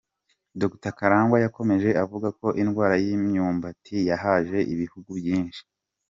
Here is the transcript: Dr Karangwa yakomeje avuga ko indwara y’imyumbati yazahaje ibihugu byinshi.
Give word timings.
Dr 0.61 0.91
Karangwa 0.97 1.37
yakomeje 1.45 1.89
avuga 2.03 2.27
ko 2.39 2.47
indwara 2.61 2.95
y’imyumbati 3.03 3.95
yazahaje 4.09 4.57
ibihugu 4.73 5.09
byinshi. 5.19 5.61